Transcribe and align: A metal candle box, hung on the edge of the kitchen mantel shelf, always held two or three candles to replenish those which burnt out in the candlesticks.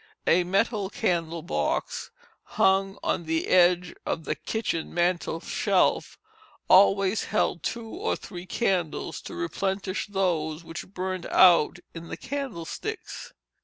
A 0.25 0.43
metal 0.43 0.89
candle 0.89 1.43
box, 1.43 2.09
hung 2.57 2.97
on 3.03 3.25
the 3.25 3.45
edge 3.45 3.93
of 4.03 4.23
the 4.23 4.33
kitchen 4.33 4.91
mantel 4.95 5.39
shelf, 5.39 6.17
always 6.67 7.25
held 7.25 7.61
two 7.61 7.87
or 7.89 8.15
three 8.15 8.47
candles 8.47 9.21
to 9.21 9.35
replenish 9.35 10.07
those 10.07 10.63
which 10.63 10.87
burnt 10.87 11.27
out 11.27 11.77
in 11.93 12.07
the 12.07 12.17
candlesticks. 12.17 13.31